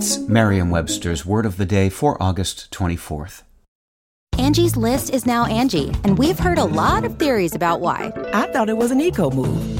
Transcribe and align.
Merriam 0.00 0.70
Webster's 0.70 1.26
Word 1.26 1.44
of 1.44 1.58
the 1.58 1.66
Day 1.66 1.90
for 1.90 2.20
August 2.22 2.70
24th. 2.70 3.42
Angie's 4.38 4.74
list 4.74 5.10
is 5.10 5.26
now 5.26 5.44
Angi, 5.44 5.94
and 6.04 6.16
we've 6.16 6.38
heard 6.38 6.56
a 6.56 6.64
lot 6.64 7.04
of 7.04 7.18
theories 7.18 7.54
about 7.54 7.80
why. 7.80 8.10
I 8.32 8.46
thought 8.46 8.70
it 8.70 8.76
was 8.76 8.90
an 8.90 9.00
eco 9.00 9.30
move. 9.30 9.79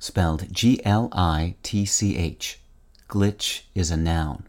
spelled 0.00 0.52
G 0.52 0.80
L 0.84 1.08
I 1.12 1.54
T 1.62 1.84
C 1.84 2.16
H. 2.16 2.58
Glitch 3.08 3.62
is 3.76 3.92
a 3.92 3.96
noun. 3.96 4.48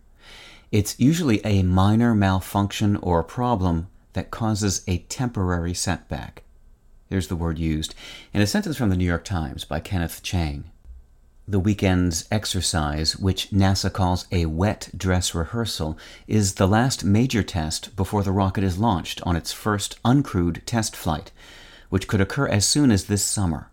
It's 0.71 0.99
usually 0.99 1.45
a 1.45 1.61
minor 1.61 2.15
malfunction 2.15 2.95
or 2.95 3.21
problem 3.21 3.87
that 4.13 4.31
causes 4.31 4.83
a 4.87 4.99
temporary 4.99 5.75
setback. 5.75 6.41
Here's 7.09 7.27
the 7.27 7.35
word 7.35 7.59
used 7.59 7.93
in 8.33 8.41
a 8.41 8.47
sentence 8.47 8.77
from 8.77 8.89
the 8.89 8.97
New 8.97 9.05
York 9.05 9.23
Times 9.23 9.65
by 9.65 9.79
Kenneth 9.79 10.23
Chang. 10.23 10.71
The 11.47 11.59
weekend's 11.59 12.25
exercise, 12.31 13.17
which 13.17 13.51
NASA 13.51 13.91
calls 13.91 14.25
a 14.31 14.45
wet 14.45 14.89
dress 14.95 15.35
rehearsal, 15.35 15.97
is 16.25 16.55
the 16.55 16.67
last 16.67 17.03
major 17.03 17.43
test 17.43 17.95
before 17.95 18.23
the 18.23 18.31
rocket 18.31 18.63
is 18.63 18.79
launched 18.79 19.21
on 19.23 19.35
its 19.35 19.51
first 19.51 20.01
uncrewed 20.03 20.65
test 20.65 20.95
flight 20.95 21.31
which 21.91 22.07
could 22.07 22.21
occur 22.21 22.47
as 22.47 22.67
soon 22.67 22.89
as 22.89 23.05
this 23.05 23.23
summer. 23.23 23.70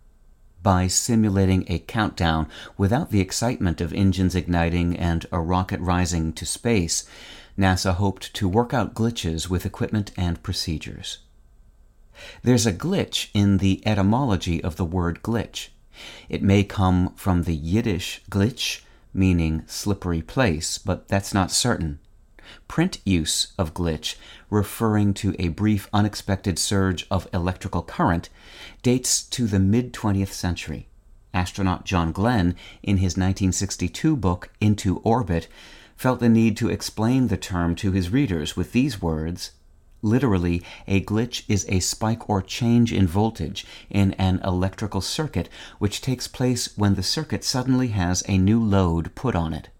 By 0.63 0.89
simulating 0.89 1.65
a 1.69 1.79
countdown 1.79 2.49
without 2.77 3.11
the 3.11 3.21
excitement 3.21 3.81
of 3.81 3.93
engines 3.93 4.35
igniting 4.35 4.97
and 4.97 5.25
a 5.31 5.41
rocket 5.41 5.81
rising 5.81 6.33
to 6.35 6.45
space, 6.45 7.05
NASA 7.57 7.95
hoped 7.95 8.35
to 8.35 8.49
work 8.49 8.75
out 8.75 8.95
glitches 8.95 9.49
with 9.49 9.65
equipment 9.65 10.11
and 10.17 10.43
procedures. 10.43 11.19
There's 12.43 12.67
a 12.67 12.73
glitch 12.73 13.29
in 13.33 13.59
the 13.59 13.81
etymology 13.87 14.63
of 14.63 14.77
the 14.77 14.85
word 14.85 15.23
glitch. 15.23 15.69
It 16.29 16.43
may 16.43 16.65
come 16.65 17.15
from 17.15 17.45
the 17.45 17.55
Yiddish 17.55 18.23
glitch, 18.31 18.83
meaning 19.15 19.63
slippery 19.67 20.23
place, 20.23 20.79
but 20.79 21.09
that's 21.09 21.33
not 21.33 21.51
certain 21.51 22.01
print 22.67 23.01
use 23.05 23.53
of 23.59 23.75
glitch, 23.75 24.17
referring 24.51 25.15
to 25.15 25.35
a 25.39 25.49
brief 25.49 25.89
unexpected 25.93 26.59
surge 26.59 27.07
of 27.11 27.29
electrical 27.33 27.83
current, 27.83 28.29
dates 28.83 29.23
to 29.23 29.47
the 29.47 29.59
mid 29.59 29.93
20th 29.93 30.33
century. 30.33 30.89
Astronaut 31.35 31.85
John 31.85 32.13
Glenn, 32.13 32.57
in 32.83 32.97
his 32.99 33.17
1962 33.17 34.17
book 34.17 34.51
Into 34.61 34.99
Orbit, 34.99 35.49
felt 35.97 36.21
the 36.21 36.29
need 36.29 36.57
to 36.57 36.71
explain 36.71 37.29
the 37.29 37.37
term 37.37 37.75
to 37.77 37.93
his 37.93 38.11
readers 38.11 38.57
with 38.57 38.73
these 38.73 39.03
words 39.03 39.51
Literally, 40.03 40.63
a 40.87 41.01
glitch 41.01 41.43
is 41.49 41.67
a 41.69 41.81
spike 41.81 42.29
or 42.31 42.41
change 42.41 42.93
in 42.93 43.09
voltage 43.09 43.67
in 43.91 44.13
an 44.13 44.41
electrical 44.45 45.01
circuit 45.01 45.49
which 45.79 46.01
takes 46.01 46.29
place 46.29 46.77
when 46.79 46.95
the 46.95 47.03
circuit 47.03 47.43
suddenly 47.43 47.89
has 47.89 48.23
a 48.29 48.39
new 48.39 48.63
load 48.63 49.15
put 49.17 49.35
on 49.35 49.53
it. 49.53 49.71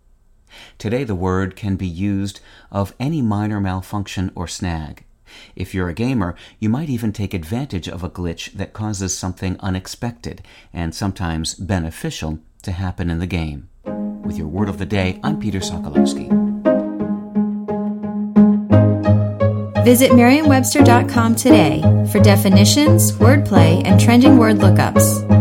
Today, 0.79 1.05
the 1.05 1.15
word 1.15 1.57
can 1.57 1.77
be 1.77 1.87
used 1.87 2.41
of 2.71 2.95
any 2.99 3.23
minor 3.23 3.61
malfunction 3.61 4.31
or 4.35 4.47
snag. 4.47 5.05
If 5.55 5.75
you're 5.75 5.89
a 5.89 5.95
gamer, 5.95 6.35
you 6.59 6.69
might 6.69 6.89
even 6.89 7.13
take 7.13 7.35
advantage 7.35 7.89
of 7.89 8.03
a 8.03 8.11
glitch 8.11 8.53
that 8.53 8.73
causes 8.73 9.17
something 9.17 9.57
unexpected 9.61 10.43
and 10.73 10.95
sometimes 10.95 11.55
beneficial 11.55 12.39
to 12.63 12.73
happen 12.73 13.11
in 13.11 13.19
the 13.19 13.27
game. 13.27 13.69
With 13.85 14.37
your 14.37 14.49
word 14.49 14.69
of 14.69 14.79
the 14.79 14.87
day, 14.87 15.21
I'm 15.23 15.39
Peter 15.39 15.61
Sokolowski. 15.61 16.29
Visit 19.85 20.15
Merriam-Webster.com 20.15 21.35
today 21.35 21.81
for 22.13 22.21
definitions, 22.21 23.13
wordplay, 23.13 23.83
and 23.87 23.99
trending 23.99 24.37
word 24.37 24.57
lookups. 24.57 25.38